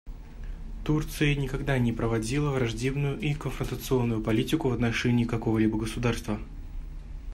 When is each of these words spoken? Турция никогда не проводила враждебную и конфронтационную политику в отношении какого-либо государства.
Турция 0.83 1.35
никогда 1.35 1.77
не 1.77 1.93
проводила 1.93 2.49
враждебную 2.49 3.19
и 3.19 3.35
конфронтационную 3.35 4.19
политику 4.23 4.69
в 4.69 4.73
отношении 4.73 5.25
какого-либо 5.25 5.77
государства. 5.77 6.39